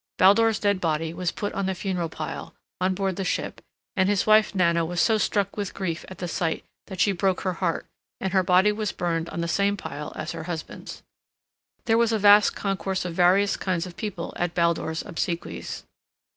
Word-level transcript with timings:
Baldur's 0.17 0.57
dead 0.57 0.81
body 0.81 1.13
was 1.13 1.31
put 1.31 1.53
on 1.53 1.67
the 1.67 1.75
funeral 1.75 2.09
pile, 2.09 2.55
on 2.79 2.95
board 2.95 3.17
the 3.17 3.23
ship, 3.23 3.61
and 3.95 4.09
his 4.09 4.25
wife 4.25 4.55
Nanna 4.55 4.83
was 4.83 4.99
so 4.99 5.19
struck 5.19 5.55
with 5.55 5.75
grief 5.75 6.05
at 6.09 6.17
the 6.17 6.27
sight 6.27 6.65
that 6.87 6.99
she 6.99 7.11
broke 7.11 7.41
her 7.41 7.53
heart, 7.61 7.85
and 8.19 8.33
her 8.33 8.41
body 8.41 8.71
was 8.71 8.91
burned 8.91 9.29
on 9.29 9.41
the 9.41 9.47
same 9.47 9.77
pile 9.77 10.11
as 10.15 10.31
her 10.31 10.45
husband's. 10.45 11.03
There 11.85 11.99
was 11.99 12.11
a 12.11 12.17
vast 12.17 12.55
concourse 12.55 13.05
of 13.05 13.13
various 13.13 13.55
kinds 13.55 13.85
of 13.85 13.95
people 13.95 14.33
at 14.37 14.55
Baldur's 14.55 15.03
obsequies. 15.03 15.83